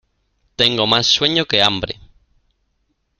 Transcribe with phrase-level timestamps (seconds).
[0.55, 1.99] Tengo más sueño que hambre.